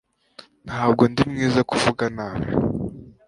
Ntabwo 0.65 1.01
ndi 1.11 1.21
mwiza 1.29 1.61
kuvuga 1.69 2.03
nabi. 2.15 2.49